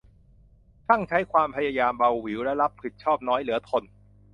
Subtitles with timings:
[0.87, 3.83] ช่างใช้ความพยายามเบาหวิว และรับผิดชอบน้อยเหลือทน